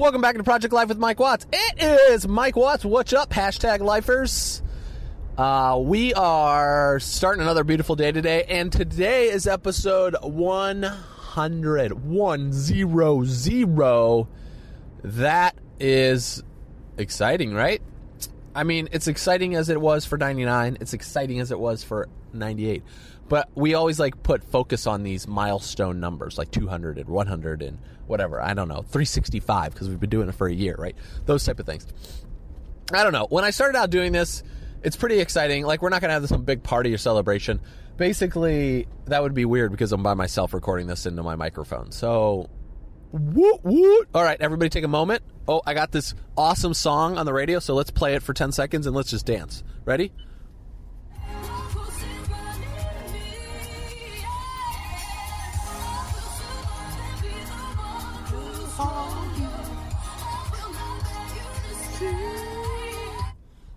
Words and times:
Welcome 0.00 0.22
back 0.22 0.36
to 0.36 0.42
Project 0.42 0.72
Life 0.72 0.88
with 0.88 0.96
Mike 0.96 1.20
Watts. 1.20 1.46
It 1.52 1.82
is 2.10 2.26
Mike 2.26 2.56
Watts. 2.56 2.86
What's 2.86 3.12
up? 3.12 3.28
Hashtag 3.28 3.80
lifers. 3.80 4.62
Uh, 5.36 5.78
we 5.78 6.14
are 6.14 6.98
starting 7.00 7.42
another 7.42 7.64
beautiful 7.64 7.96
day 7.96 8.10
today, 8.10 8.44
and 8.44 8.72
today 8.72 9.28
is 9.28 9.46
episode 9.46 10.16
100. 10.22 11.92
100. 11.92 14.26
That 15.04 15.54
is 15.78 16.42
exciting, 16.96 17.52
right? 17.52 17.82
I 18.54 18.64
mean, 18.64 18.88
it's 18.92 19.06
exciting 19.06 19.54
as 19.54 19.68
it 19.68 19.80
was 19.80 20.04
for 20.04 20.18
99. 20.18 20.78
It's 20.80 20.92
exciting 20.92 21.40
as 21.40 21.50
it 21.52 21.58
was 21.58 21.84
for 21.84 22.08
98. 22.32 22.82
But 23.28 23.48
we 23.54 23.74
always 23.74 24.00
like 24.00 24.22
put 24.24 24.42
focus 24.42 24.86
on 24.88 25.04
these 25.04 25.28
milestone 25.28 26.00
numbers 26.00 26.36
like 26.36 26.50
200 26.50 26.98
and 26.98 27.08
100 27.08 27.62
and 27.62 27.78
whatever. 28.06 28.42
I 28.42 28.54
don't 28.54 28.66
know. 28.66 28.82
365 28.82 29.72
because 29.72 29.88
we've 29.88 30.00
been 30.00 30.10
doing 30.10 30.28
it 30.28 30.34
for 30.34 30.48
a 30.48 30.52
year, 30.52 30.74
right? 30.76 30.96
Those 31.26 31.44
type 31.44 31.60
of 31.60 31.66
things. 31.66 31.86
I 32.92 33.04
don't 33.04 33.12
know. 33.12 33.28
When 33.30 33.44
I 33.44 33.50
started 33.50 33.78
out 33.78 33.90
doing 33.90 34.10
this, 34.10 34.42
it's 34.82 34.96
pretty 34.96 35.20
exciting. 35.20 35.64
Like 35.64 35.80
we're 35.80 35.90
not 35.90 36.00
going 36.00 36.08
to 36.08 36.14
have 36.14 36.26
some 36.26 36.42
big 36.42 36.64
party 36.64 36.92
or 36.92 36.98
celebration. 36.98 37.60
Basically, 37.96 38.88
that 39.04 39.22
would 39.22 39.34
be 39.34 39.44
weird 39.44 39.70
because 39.70 39.92
I'm 39.92 40.02
by 40.02 40.14
myself 40.14 40.52
recording 40.52 40.88
this 40.88 41.06
into 41.06 41.22
my 41.22 41.36
microphone. 41.36 41.92
So 41.92 42.50
Woot 43.12 43.64
woot. 43.64 44.08
All 44.14 44.22
right, 44.22 44.40
everybody 44.40 44.68
take 44.68 44.84
a 44.84 44.88
moment. 44.88 45.22
Oh, 45.50 45.60
I 45.66 45.74
got 45.74 45.90
this 45.90 46.14
awesome 46.36 46.74
song 46.74 47.18
on 47.18 47.26
the 47.26 47.32
radio, 47.32 47.58
so 47.58 47.74
let's 47.74 47.90
play 47.90 48.14
it 48.14 48.22
for 48.22 48.32
10 48.32 48.52
seconds 48.52 48.86
and 48.86 48.94
let's 48.94 49.10
just 49.10 49.26
dance. 49.26 49.64
Ready? 49.84 50.12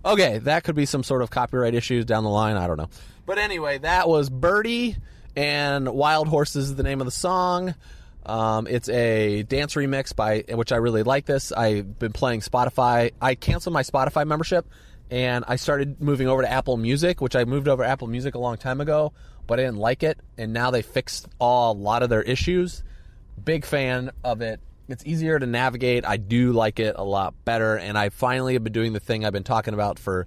Okay, 0.04 0.38
that 0.38 0.62
could 0.62 0.76
be 0.76 0.86
some 0.86 1.02
sort 1.02 1.22
of 1.22 1.30
copyright 1.30 1.74
issues 1.74 2.04
down 2.04 2.22
the 2.22 2.30
line. 2.30 2.56
I 2.56 2.68
don't 2.68 2.76
know. 2.76 2.88
But 3.26 3.38
anyway, 3.38 3.78
that 3.78 4.08
was 4.08 4.30
Birdy 4.30 4.96
and 5.34 5.88
Wild 5.88 6.28
Horses 6.28 6.66
is 6.66 6.76
the 6.76 6.84
name 6.84 7.00
of 7.00 7.06
the 7.06 7.10
song. 7.10 7.74
Um, 8.26 8.66
it's 8.66 8.88
a 8.88 9.42
dance 9.42 9.74
remix 9.74 10.14
by 10.14 10.44
which 10.48 10.72
I 10.72 10.76
really 10.76 11.02
like 11.02 11.26
this. 11.26 11.52
I've 11.52 11.98
been 11.98 12.12
playing 12.12 12.40
Spotify. 12.40 13.12
I 13.20 13.34
canceled 13.34 13.74
my 13.74 13.82
Spotify 13.82 14.26
membership 14.26 14.66
and 15.10 15.44
I 15.46 15.56
started 15.56 16.00
moving 16.00 16.28
over 16.28 16.42
to 16.42 16.50
Apple 16.50 16.76
Music, 16.76 17.20
which 17.20 17.36
I 17.36 17.44
moved 17.44 17.68
over 17.68 17.82
to 17.82 17.88
Apple 17.88 18.08
Music 18.08 18.34
a 18.34 18.38
long 18.38 18.56
time 18.56 18.80
ago, 18.80 19.12
but 19.46 19.60
I 19.60 19.64
didn't 19.64 19.78
like 19.78 20.02
it. 20.02 20.18
And 20.38 20.52
now 20.52 20.70
they 20.70 20.82
fixed 20.82 21.28
all, 21.38 21.72
a 21.72 21.78
lot 21.78 22.02
of 22.02 22.08
their 22.08 22.22
issues. 22.22 22.82
Big 23.42 23.64
fan 23.64 24.10
of 24.22 24.40
it. 24.40 24.60
It's 24.88 25.04
easier 25.04 25.38
to 25.38 25.46
navigate. 25.46 26.06
I 26.06 26.16
do 26.16 26.52
like 26.52 26.78
it 26.80 26.96
a 26.98 27.04
lot 27.04 27.34
better. 27.44 27.76
And 27.76 27.98
I 27.98 28.08
finally 28.08 28.54
have 28.54 28.64
been 28.64 28.72
doing 28.72 28.92
the 28.92 29.00
thing 29.00 29.24
I've 29.24 29.32
been 29.32 29.44
talking 29.44 29.74
about 29.74 29.98
for 29.98 30.26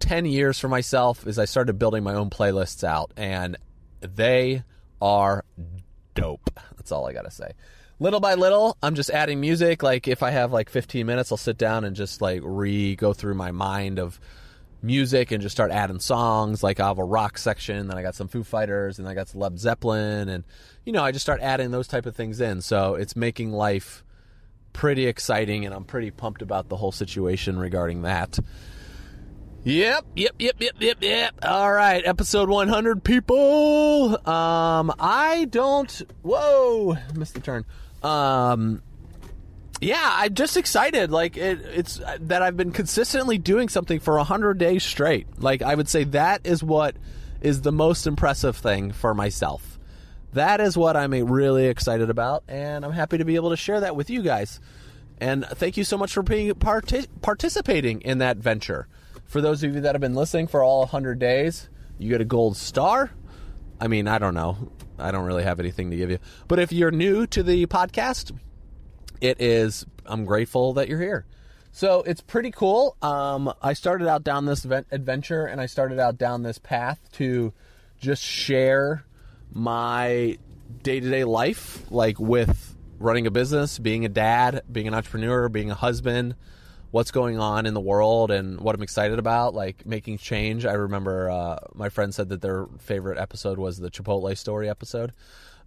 10 0.00 0.26
years 0.26 0.58
for 0.58 0.68
myself 0.68 1.26
is 1.26 1.38
I 1.38 1.46
started 1.46 1.78
building 1.78 2.04
my 2.04 2.14
own 2.14 2.28
playlists 2.28 2.84
out 2.84 3.12
and 3.16 3.56
they 4.00 4.64
are 5.00 5.44
dope. 6.14 6.50
That's 6.76 6.92
all 6.92 7.06
I 7.06 7.12
got 7.12 7.24
to 7.24 7.30
say. 7.30 7.52
Little 8.00 8.20
by 8.20 8.34
little, 8.34 8.76
I'm 8.82 8.94
just 8.94 9.10
adding 9.10 9.40
music. 9.40 9.82
Like 9.82 10.08
if 10.08 10.22
I 10.22 10.30
have 10.30 10.52
like 10.52 10.68
15 10.68 11.06
minutes, 11.06 11.30
I'll 11.30 11.38
sit 11.38 11.56
down 11.56 11.84
and 11.84 11.94
just 11.94 12.20
like 12.20 12.40
re 12.44 12.96
go 12.96 13.12
through 13.12 13.34
my 13.34 13.52
mind 13.52 13.98
of 13.98 14.18
music 14.82 15.32
and 15.32 15.40
just 15.42 15.54
start 15.54 15.70
adding 15.70 16.00
songs. 16.00 16.62
Like 16.62 16.80
I 16.80 16.88
have 16.88 16.98
a 16.98 17.04
rock 17.04 17.38
section, 17.38 17.88
then 17.88 17.96
I 17.96 18.02
got 18.02 18.14
some 18.14 18.28
Foo 18.28 18.42
Fighters, 18.42 18.98
and 18.98 19.08
I 19.08 19.14
got 19.14 19.28
some 19.28 19.40
Led 19.40 19.58
Zeppelin, 19.58 20.28
and 20.28 20.44
you 20.84 20.92
know 20.92 21.04
I 21.04 21.12
just 21.12 21.24
start 21.24 21.40
adding 21.40 21.70
those 21.70 21.88
type 21.88 22.06
of 22.06 22.14
things 22.14 22.40
in. 22.40 22.60
So 22.60 22.94
it's 22.94 23.16
making 23.16 23.52
life 23.52 24.04
pretty 24.72 25.06
exciting, 25.06 25.64
and 25.64 25.74
I'm 25.74 25.84
pretty 25.84 26.10
pumped 26.10 26.42
about 26.42 26.68
the 26.68 26.76
whole 26.76 26.92
situation 26.92 27.58
regarding 27.58 28.02
that. 28.02 28.38
Yep, 29.66 30.04
yep, 30.14 30.34
yep, 30.38 30.56
yep, 30.60 30.74
yep, 30.78 30.98
yep. 31.00 31.34
All 31.42 31.72
right, 31.72 32.06
episode 32.06 32.50
100, 32.50 33.02
people. 33.02 34.18
Um, 34.28 34.92
I 35.00 35.46
don't. 35.48 36.02
Whoa, 36.20 36.98
missed 37.14 37.32
the 37.32 37.40
turn. 37.40 37.64
Um, 38.02 38.82
yeah, 39.80 40.02
I'm 40.02 40.34
just 40.34 40.58
excited. 40.58 41.10
Like 41.10 41.38
it, 41.38 41.60
it's 41.62 41.98
that 42.20 42.42
I've 42.42 42.58
been 42.58 42.72
consistently 42.72 43.38
doing 43.38 43.70
something 43.70 44.00
for 44.00 44.18
hundred 44.18 44.58
days 44.58 44.82
straight. 44.82 45.26
Like 45.40 45.62
I 45.62 45.74
would 45.74 45.88
say 45.88 46.04
that 46.04 46.46
is 46.46 46.62
what 46.62 46.94
is 47.40 47.62
the 47.62 47.72
most 47.72 48.06
impressive 48.06 48.58
thing 48.58 48.92
for 48.92 49.14
myself. 49.14 49.78
That 50.34 50.60
is 50.60 50.76
what 50.76 50.94
I'm 50.94 51.14
really 51.14 51.68
excited 51.68 52.10
about, 52.10 52.44
and 52.48 52.84
I'm 52.84 52.92
happy 52.92 53.16
to 53.16 53.24
be 53.24 53.36
able 53.36 53.48
to 53.48 53.56
share 53.56 53.80
that 53.80 53.96
with 53.96 54.10
you 54.10 54.20
guys. 54.20 54.60
And 55.22 55.46
thank 55.46 55.78
you 55.78 55.84
so 55.84 55.96
much 55.96 56.12
for 56.12 56.22
being 56.22 56.52
partic- 56.52 57.08
participating 57.22 58.02
in 58.02 58.18
that 58.18 58.36
venture. 58.36 58.88
For 59.26 59.40
those 59.40 59.62
of 59.62 59.74
you 59.74 59.80
that 59.82 59.94
have 59.94 60.00
been 60.00 60.14
listening 60.14 60.46
for 60.46 60.62
all 60.62 60.80
100 60.80 61.18
days, 61.18 61.68
you 61.98 62.08
get 62.08 62.20
a 62.20 62.24
gold 62.24 62.56
star. 62.56 63.10
I 63.80 63.88
mean, 63.88 64.06
I 64.06 64.18
don't 64.18 64.34
know. 64.34 64.70
I 64.98 65.10
don't 65.10 65.24
really 65.24 65.42
have 65.42 65.60
anything 65.60 65.90
to 65.90 65.96
give 65.96 66.10
you. 66.10 66.18
But 66.46 66.58
if 66.58 66.72
you're 66.72 66.90
new 66.90 67.26
to 67.28 67.42
the 67.42 67.66
podcast, 67.66 68.36
it 69.20 69.40
is, 69.40 69.84
I'm 70.06 70.24
grateful 70.24 70.74
that 70.74 70.88
you're 70.88 71.00
here. 71.00 71.26
So 71.72 72.02
it's 72.02 72.20
pretty 72.20 72.52
cool. 72.52 72.96
Um, 73.02 73.52
I 73.60 73.72
started 73.72 74.06
out 74.06 74.22
down 74.22 74.44
this 74.44 74.64
adventure 74.64 75.46
and 75.46 75.60
I 75.60 75.66
started 75.66 75.98
out 75.98 76.16
down 76.16 76.44
this 76.44 76.58
path 76.58 77.00
to 77.14 77.52
just 77.98 78.22
share 78.22 79.04
my 79.52 80.38
day 80.82 81.00
to 81.00 81.10
day 81.10 81.24
life, 81.24 81.90
like 81.90 82.20
with 82.20 82.76
running 82.98 83.26
a 83.26 83.30
business, 83.30 83.78
being 83.80 84.04
a 84.04 84.08
dad, 84.08 84.62
being 84.70 84.86
an 84.86 84.94
entrepreneur, 84.94 85.48
being 85.48 85.70
a 85.70 85.74
husband, 85.74 86.36
what's 86.94 87.10
going 87.10 87.40
on 87.40 87.66
in 87.66 87.74
the 87.74 87.80
world 87.80 88.30
and 88.30 88.60
what 88.60 88.72
I'm 88.72 88.82
excited 88.82 89.18
about, 89.18 89.52
like 89.52 89.84
making 89.84 90.18
change. 90.18 90.64
I 90.64 90.74
remember 90.74 91.28
uh, 91.28 91.58
my 91.74 91.88
friend 91.88 92.14
said 92.14 92.28
that 92.28 92.40
their 92.40 92.68
favorite 92.78 93.18
episode 93.18 93.58
was 93.58 93.78
the 93.78 93.90
Chipotle 93.90 94.38
story 94.38 94.70
episode 94.70 95.12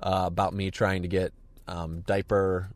uh, 0.01 0.23
about 0.25 0.53
me 0.53 0.71
trying 0.71 1.01
to 1.01 1.09
get 1.09 1.33
um, 1.67 1.99
diaper 2.07 2.69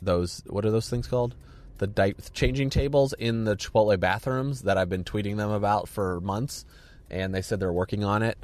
those 0.00 0.42
what 0.46 0.64
are 0.64 0.70
those 0.70 0.88
things 0.88 1.06
called? 1.06 1.34
The 1.76 1.86
di- 1.86 2.14
changing 2.32 2.70
tables 2.70 3.12
in 3.12 3.44
the 3.44 3.56
Chipotle 3.56 4.00
bathrooms 4.00 4.62
that 4.62 4.78
I've 4.78 4.88
been 4.88 5.04
tweeting 5.04 5.36
them 5.36 5.50
about 5.50 5.86
for 5.86 6.18
months, 6.22 6.64
and 7.12 7.34
they 7.34 7.42
said 7.42 7.60
they're 7.60 7.72
working 7.72 8.04
on 8.04 8.22
it. 8.22 8.38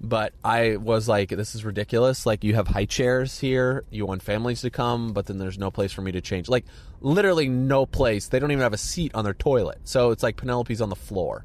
But 0.00 0.34
I 0.44 0.76
was 0.76 1.08
like, 1.08 1.30
this 1.30 1.54
is 1.54 1.64
ridiculous. 1.64 2.26
Like, 2.26 2.44
you 2.44 2.54
have 2.54 2.66
high 2.66 2.84
chairs 2.84 3.38
here. 3.38 3.84
You 3.90 4.06
want 4.06 4.22
families 4.22 4.60
to 4.62 4.70
come, 4.70 5.12
but 5.12 5.26
then 5.26 5.38
there's 5.38 5.56
no 5.58 5.70
place 5.70 5.92
for 5.92 6.02
me 6.02 6.12
to 6.12 6.20
change. 6.20 6.48
Like, 6.48 6.64
literally 7.00 7.48
no 7.48 7.86
place. 7.86 8.28
They 8.28 8.38
don't 8.38 8.50
even 8.50 8.62
have 8.62 8.72
a 8.72 8.78
seat 8.78 9.14
on 9.14 9.24
their 9.24 9.34
toilet. 9.34 9.78
So 9.84 10.10
it's 10.10 10.22
like 10.22 10.36
Penelope's 10.36 10.80
on 10.80 10.90
the 10.90 10.96
floor. 10.96 11.44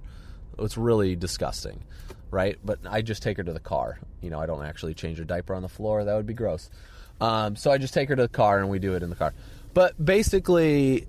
It's 0.57 0.77
really 0.77 1.15
disgusting, 1.15 1.83
right? 2.31 2.57
But 2.65 2.79
I 2.89 3.01
just 3.01 3.23
take 3.23 3.37
her 3.37 3.43
to 3.43 3.53
the 3.53 3.59
car. 3.59 3.99
You 4.21 4.29
know, 4.29 4.39
I 4.39 4.45
don't 4.45 4.65
actually 4.65 4.93
change 4.93 5.19
her 5.19 5.23
diaper 5.23 5.53
on 5.53 5.61
the 5.61 5.69
floor. 5.69 6.03
That 6.03 6.15
would 6.15 6.27
be 6.27 6.33
gross. 6.33 6.69
Um, 7.21 7.55
so 7.55 7.71
I 7.71 7.77
just 7.77 7.93
take 7.93 8.09
her 8.09 8.15
to 8.15 8.23
the 8.23 8.27
car 8.27 8.59
and 8.59 8.69
we 8.69 8.79
do 8.79 8.95
it 8.95 9.03
in 9.03 9.09
the 9.09 9.15
car. 9.15 9.33
But 9.73 10.03
basically, 10.03 11.07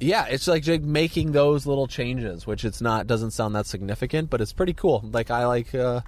yeah, 0.00 0.26
it's 0.26 0.48
like 0.48 0.64
making 0.66 1.32
those 1.32 1.66
little 1.66 1.86
changes, 1.86 2.46
which 2.46 2.64
it's 2.64 2.80
not 2.80 3.06
doesn't 3.06 3.32
sound 3.32 3.54
that 3.54 3.66
significant, 3.66 4.30
but 4.30 4.40
it's 4.40 4.52
pretty 4.52 4.74
cool. 4.74 5.02
Like 5.04 5.30
I 5.30 5.46
like. 5.46 5.74
Uh, 5.74 6.02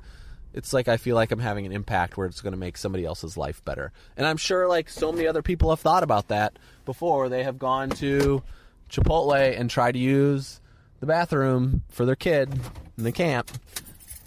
it's 0.55 0.73
like 0.73 0.87
I 0.87 0.97
feel 0.97 1.17
like 1.17 1.33
I'm 1.33 1.41
having 1.41 1.67
an 1.67 1.73
impact 1.73 2.17
where 2.17 2.29
it's 2.29 2.41
going 2.41 2.53
to 2.53 2.59
make 2.59 2.77
somebody 2.77 3.05
else's 3.05 3.37
life 3.37 3.65
better. 3.65 3.93
And 4.17 4.25
I'm 4.25 4.37
sure 4.37 4.69
like 4.69 4.89
so 4.89 5.11
many 5.11 5.27
other 5.27 5.43
people 5.43 5.71
have 5.71 5.81
thought 5.81 6.05
about 6.05 6.29
that 6.29 6.57
before. 6.85 7.29
They 7.29 7.43
have 7.43 7.59
gone 7.59 7.91
to 7.91 8.43
Chipotle 8.89 9.59
and 9.59 9.69
tried 9.69 9.93
to 9.93 9.99
use 9.99 10.61
the 11.01 11.07
bathroom 11.07 11.83
for 11.89 12.07
their 12.07 12.15
kid 12.15 12.51
and 12.97 13.05
they 13.05 13.13
can't. 13.13 13.51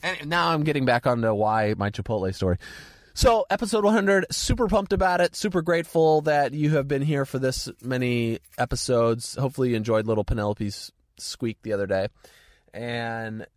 And 0.03 0.29
now 0.29 0.49
I'm 0.49 0.63
getting 0.63 0.83
back 0.83 1.07
onto 1.07 1.33
why 1.33 1.75
my 1.77 1.89
Chipotle 1.89 2.33
story. 2.35 2.57
So, 3.17 3.47
episode 3.49 3.83
100, 3.83 4.27
super 4.29 4.67
pumped 4.67 4.93
about 4.93 5.21
it. 5.21 5.35
Super 5.35 5.63
grateful 5.63 6.21
that 6.21 6.53
you 6.53 6.75
have 6.75 6.87
been 6.87 7.01
here 7.01 7.25
for 7.25 7.39
this 7.39 7.67
many 7.81 8.37
episodes. 8.59 9.33
Hopefully, 9.33 9.71
you 9.71 9.75
enjoyed 9.75 10.05
little 10.05 10.23
Penelope's 10.23 10.91
squeak 11.17 11.57
the 11.63 11.73
other 11.73 11.87
day. 11.87 12.09
And 12.75 13.47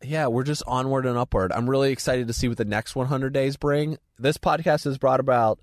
yeah, 0.00 0.28
we're 0.28 0.44
just 0.44 0.62
onward 0.64 1.06
and 1.06 1.18
upward. 1.18 1.50
I'm 1.50 1.68
really 1.68 1.90
excited 1.90 2.28
to 2.28 2.32
see 2.32 2.46
what 2.46 2.56
the 2.56 2.64
next 2.64 2.94
100 2.94 3.32
days 3.32 3.56
bring. 3.56 3.98
This 4.16 4.38
podcast 4.38 4.84
has 4.84 4.96
brought 4.96 5.18
about 5.18 5.58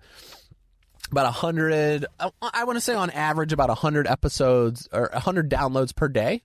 about 1.09 1.23
100 1.23 2.05
I 2.19 2.63
want 2.65 2.75
to 2.75 2.81
say 2.81 2.95
on 2.95 3.11
average 3.11 3.53
about 3.53 3.69
100 3.69 4.07
episodes 4.07 4.89
or 4.91 5.09
100 5.13 5.49
downloads 5.49 5.95
per 5.95 6.09
day, 6.09 6.43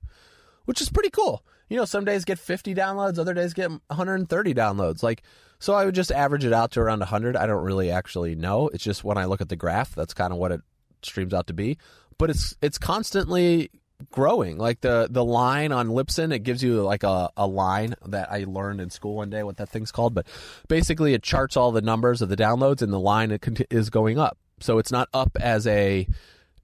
which 0.66 0.80
is 0.80 0.88
pretty 0.88 1.10
cool. 1.10 1.44
You 1.68 1.78
know, 1.78 1.84
some 1.84 2.04
days 2.04 2.24
get 2.24 2.38
50 2.38 2.76
downloads, 2.76 3.18
other 3.18 3.34
days 3.34 3.54
get 3.54 3.70
130 3.70 4.54
downloads. 4.54 5.02
Like 5.02 5.24
so 5.64 5.72
I 5.72 5.86
would 5.86 5.94
just 5.94 6.12
average 6.12 6.44
it 6.44 6.52
out 6.52 6.72
to 6.72 6.80
around 6.80 6.98
100. 6.98 7.38
I 7.38 7.46
don't 7.46 7.64
really 7.64 7.90
actually 7.90 8.34
know. 8.34 8.68
It's 8.68 8.84
just 8.84 9.02
when 9.02 9.16
I 9.16 9.24
look 9.24 9.40
at 9.40 9.48
the 9.48 9.56
graph, 9.56 9.94
that's 9.94 10.12
kind 10.12 10.30
of 10.30 10.38
what 10.38 10.52
it 10.52 10.60
streams 11.02 11.32
out 11.32 11.46
to 11.46 11.54
be. 11.54 11.78
But 12.18 12.28
it's 12.28 12.54
it's 12.60 12.76
constantly 12.76 13.70
growing. 14.10 14.58
Like 14.58 14.82
the 14.82 15.08
the 15.10 15.24
line 15.24 15.72
on 15.72 15.88
Libsyn, 15.88 16.34
it 16.34 16.40
gives 16.40 16.62
you 16.62 16.82
like 16.82 17.02
a, 17.02 17.30
a 17.38 17.46
line 17.46 17.94
that 18.04 18.30
I 18.30 18.44
learned 18.46 18.82
in 18.82 18.90
school 18.90 19.14
one 19.14 19.30
day 19.30 19.42
what 19.42 19.56
that 19.56 19.70
thing's 19.70 19.90
called. 19.90 20.12
But 20.12 20.26
basically, 20.68 21.14
it 21.14 21.22
charts 21.22 21.56
all 21.56 21.72
the 21.72 21.80
numbers 21.80 22.20
of 22.20 22.28
the 22.28 22.36
downloads, 22.36 22.82
and 22.82 22.92
the 22.92 23.00
line 23.00 23.38
is 23.70 23.88
going 23.88 24.18
up. 24.18 24.36
So 24.60 24.76
it's 24.76 24.92
not 24.92 25.08
up 25.14 25.34
as 25.40 25.66
a 25.66 26.06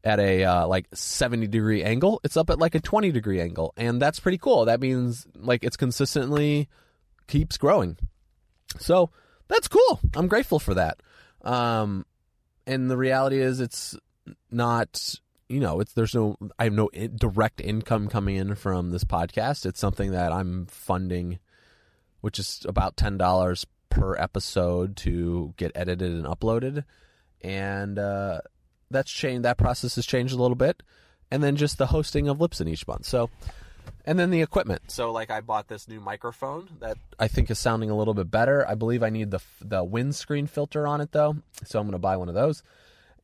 at 0.04 0.20
a 0.20 0.44
uh, 0.44 0.66
like 0.66 0.88
70 0.92 1.46
degree 1.46 1.82
angle 1.82 2.20
it's 2.24 2.36
up 2.36 2.48
at 2.48 2.58
like 2.58 2.74
a 2.74 2.80
20 2.80 3.12
degree 3.12 3.38
angle 3.38 3.74
and 3.76 4.00
that's 4.00 4.18
pretty 4.18 4.38
cool 4.38 4.64
that 4.64 4.80
means 4.80 5.26
like 5.36 5.62
it's 5.62 5.76
consistently 5.76 6.70
keeps 7.26 7.58
growing 7.58 7.98
so 8.78 9.10
that's 9.48 9.68
cool 9.68 10.00
i'm 10.14 10.28
grateful 10.28 10.58
for 10.58 10.74
that 10.74 10.98
um 11.42 12.04
and 12.66 12.90
the 12.90 12.96
reality 12.96 13.40
is 13.40 13.60
it's 13.60 13.96
not 14.50 15.20
you 15.50 15.58
know, 15.58 15.80
it's 15.80 15.92
there's 15.94 16.14
no 16.14 16.36
I 16.60 16.64
have 16.64 16.72
no 16.72 16.88
direct 17.16 17.60
income 17.60 18.08
coming 18.08 18.36
in 18.36 18.54
from 18.54 18.92
this 18.92 19.02
podcast. 19.02 19.66
It's 19.66 19.80
something 19.80 20.12
that 20.12 20.32
I'm 20.32 20.66
funding, 20.66 21.40
which 22.20 22.38
is 22.38 22.64
about 22.68 22.96
ten 22.96 23.18
dollars 23.18 23.66
per 23.88 24.16
episode 24.16 24.96
to 24.98 25.52
get 25.56 25.72
edited 25.74 26.12
and 26.12 26.24
uploaded, 26.24 26.84
and 27.42 27.98
uh, 27.98 28.42
that's 28.92 29.10
changed. 29.10 29.42
That 29.42 29.58
process 29.58 29.96
has 29.96 30.06
changed 30.06 30.32
a 30.32 30.40
little 30.40 30.54
bit, 30.54 30.84
and 31.32 31.42
then 31.42 31.56
just 31.56 31.78
the 31.78 31.86
hosting 31.86 32.28
of 32.28 32.38
Libsyn 32.38 32.68
each 32.68 32.86
month. 32.86 33.06
So, 33.06 33.28
and 34.04 34.18
then 34.18 34.30
the 34.30 34.42
equipment. 34.42 34.90
So, 34.90 35.12
like, 35.12 35.30
I 35.30 35.40
bought 35.40 35.68
this 35.68 35.88
new 35.88 36.00
microphone 36.00 36.68
that 36.80 36.96
I 37.18 37.28
think 37.28 37.50
is 37.50 37.58
sounding 37.58 37.90
a 37.90 37.96
little 37.96 38.14
bit 38.14 38.30
better. 38.30 38.66
I 38.68 38.74
believe 38.74 39.02
I 39.02 39.10
need 39.10 39.30
the 39.30 39.40
the 39.60 39.84
windscreen 39.84 40.46
filter 40.46 40.86
on 40.86 41.00
it 41.00 41.12
though, 41.12 41.36
so 41.64 41.78
I'm 41.78 41.86
going 41.86 41.92
to 41.92 41.98
buy 41.98 42.16
one 42.16 42.28
of 42.28 42.34
those. 42.34 42.62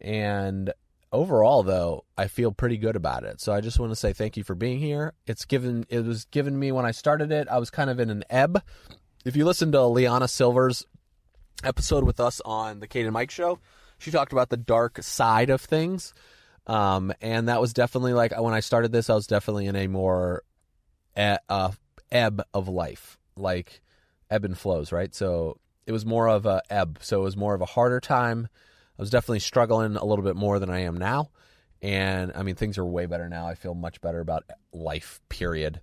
And 0.00 0.72
overall 1.12 1.62
though 1.62 2.04
i 2.18 2.26
feel 2.26 2.50
pretty 2.50 2.76
good 2.76 2.96
about 2.96 3.22
it 3.22 3.40
so 3.40 3.52
i 3.52 3.60
just 3.60 3.78
want 3.78 3.92
to 3.92 3.96
say 3.96 4.12
thank 4.12 4.36
you 4.36 4.42
for 4.42 4.54
being 4.54 4.78
here 4.78 5.12
it's 5.26 5.44
given 5.44 5.86
it 5.88 6.04
was 6.04 6.24
given 6.26 6.58
me 6.58 6.72
when 6.72 6.84
i 6.84 6.90
started 6.90 7.30
it 7.30 7.46
i 7.48 7.58
was 7.58 7.70
kind 7.70 7.88
of 7.88 8.00
in 8.00 8.10
an 8.10 8.24
ebb 8.28 8.60
if 9.24 9.36
you 9.36 9.44
listen 9.44 9.70
to 9.70 9.82
liana 9.84 10.26
silver's 10.26 10.84
episode 11.62 12.02
with 12.02 12.18
us 12.18 12.40
on 12.44 12.80
the 12.80 12.88
kate 12.88 13.04
and 13.04 13.12
mike 13.12 13.30
show 13.30 13.58
she 13.98 14.10
talked 14.10 14.32
about 14.32 14.48
the 14.50 14.56
dark 14.56 15.00
side 15.02 15.48
of 15.48 15.60
things 15.60 16.12
um, 16.66 17.12
and 17.20 17.48
that 17.48 17.60
was 17.60 17.72
definitely 17.72 18.12
like 18.12 18.38
when 18.40 18.54
i 18.54 18.60
started 18.60 18.92
this 18.92 19.10
i 19.10 19.14
was 19.14 19.26
definitely 19.26 19.66
in 19.66 19.76
a 19.76 19.86
more 19.86 20.42
uh, 21.16 21.70
ebb 22.10 22.42
of 22.52 22.68
life 22.68 23.18
like 23.36 23.80
ebb 24.30 24.44
and 24.44 24.58
flows 24.58 24.92
right 24.92 25.14
so 25.14 25.58
it 25.86 25.92
was 25.92 26.04
more 26.04 26.28
of 26.28 26.46
a 26.46 26.62
ebb 26.70 26.98
so 27.00 27.20
it 27.20 27.24
was 27.24 27.36
more 27.36 27.54
of 27.54 27.60
a 27.60 27.66
harder 27.66 28.00
time 28.00 28.48
I 28.98 29.02
was 29.02 29.10
definitely 29.10 29.40
struggling 29.40 29.96
a 29.96 30.04
little 30.04 30.24
bit 30.24 30.36
more 30.36 30.58
than 30.58 30.70
I 30.70 30.80
am 30.80 30.96
now. 30.96 31.30
And 31.82 32.32
I 32.34 32.42
mean, 32.42 32.54
things 32.54 32.78
are 32.78 32.84
way 32.84 33.06
better 33.06 33.28
now. 33.28 33.46
I 33.46 33.54
feel 33.54 33.74
much 33.74 34.00
better 34.00 34.20
about 34.20 34.44
life, 34.72 35.20
period. 35.28 35.80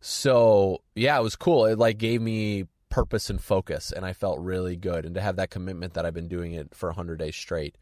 So 0.00 0.82
yeah, 0.94 1.18
it 1.18 1.22
was 1.22 1.36
cool. 1.36 1.66
It 1.66 1.78
like 1.78 1.98
gave 1.98 2.22
me 2.22 2.64
purpose 2.88 3.28
and 3.28 3.40
focus, 3.40 3.92
and 3.92 4.06
I 4.06 4.14
felt 4.14 4.38
really 4.38 4.76
good. 4.76 5.04
And 5.04 5.14
to 5.14 5.20
have 5.20 5.36
that 5.36 5.50
commitment 5.50 5.94
that 5.94 6.06
I've 6.06 6.14
been 6.14 6.28
doing 6.28 6.52
it 6.52 6.74
for 6.74 6.88
100 6.88 7.18
days 7.18 7.36
straight 7.36 7.76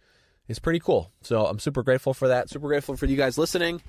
is 0.53 0.59
pretty 0.59 0.79
cool. 0.79 1.11
So 1.23 1.47
I'm 1.47 1.59
super 1.59 1.83
grateful 1.83 2.15
for 2.15 2.29
that. 2.29 2.49
Super 2.49 2.69
grateful 2.69 2.97
for 2.97 3.07
you 3.07 3.17
guys 3.17 3.37
listening. 3.37 3.83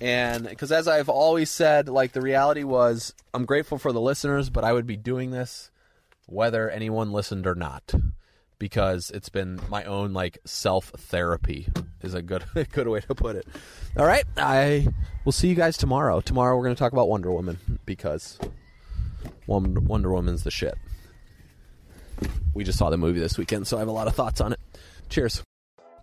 And 0.00 0.48
because 0.48 0.72
as 0.72 0.88
I've 0.88 1.08
always 1.08 1.50
said, 1.50 1.88
like 1.88 2.12
the 2.12 2.22
reality 2.22 2.64
was, 2.64 3.12
I'm 3.34 3.44
grateful 3.44 3.76
for 3.76 3.92
the 3.92 4.00
listeners, 4.00 4.48
but 4.48 4.64
I 4.64 4.72
would 4.72 4.86
be 4.86 4.96
doing 4.96 5.30
this 5.30 5.70
whether 6.26 6.70
anyone 6.70 7.12
listened 7.12 7.46
or 7.46 7.54
not 7.54 7.94
because 8.58 9.10
it's 9.10 9.28
been 9.28 9.60
my 9.68 9.84
own 9.84 10.12
like 10.12 10.38
self 10.44 10.86
therapy 10.96 11.68
is 12.02 12.14
a 12.14 12.22
good 12.22 12.44
good 12.72 12.88
way 12.88 13.00
to 13.00 13.14
put 13.14 13.36
it. 13.36 13.46
All 13.96 14.06
right, 14.06 14.24
I 14.36 14.88
will 15.24 15.32
see 15.32 15.48
you 15.48 15.54
guys 15.54 15.76
tomorrow. 15.76 16.20
Tomorrow 16.20 16.56
we're 16.56 16.64
going 16.64 16.74
to 16.74 16.78
talk 16.78 16.92
about 16.92 17.08
Wonder 17.08 17.32
Woman 17.32 17.58
because 17.84 18.38
Wonder 19.46 20.10
Woman's 20.12 20.44
the 20.44 20.50
shit. 20.50 20.76
We 22.54 22.64
just 22.64 22.78
saw 22.78 22.90
the 22.90 22.96
movie 22.96 23.20
this 23.20 23.36
weekend, 23.36 23.66
so 23.66 23.76
I 23.76 23.80
have 23.80 23.88
a 23.88 23.92
lot 23.92 24.08
of 24.08 24.14
thoughts 24.14 24.40
on 24.40 24.52
it. 24.52 24.60
Cheers. 25.10 25.42